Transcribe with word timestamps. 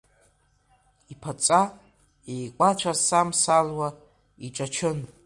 Иԥаҵа 1.11 1.61
еиқәаҵәасамсалуа 2.33 3.89
иҿачын. 4.45 4.99